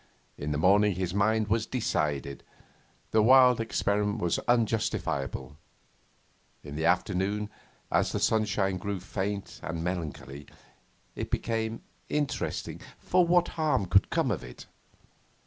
In 0.35 0.51
the 0.51 0.57
morning 0.57 0.95
his 0.95 1.13
mind 1.13 1.47
was 1.47 1.67
decided: 1.67 2.43
the 3.11 3.21
wild 3.21 3.61
experiment 3.61 4.17
was 4.17 4.39
unjustifiable; 4.47 5.57
in 6.63 6.75
the 6.75 6.85
afternoon, 6.87 7.51
as 7.91 8.11
the 8.11 8.19
sunshine 8.19 8.77
grew 8.79 8.99
faint 8.99 9.59
and 9.61 9.83
melancholy, 9.83 10.47
it 11.15 11.29
became 11.29 11.83
'interesting, 12.09 12.81
for 12.97 13.27
what 13.27 13.49
harm 13.49 13.85
could 13.85 14.09
come 14.09 14.31
of 14.31 14.43
it? 14.43 14.65